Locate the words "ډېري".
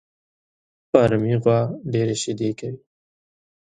1.91-2.15